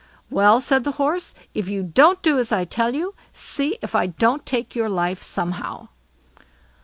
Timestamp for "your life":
4.75-5.21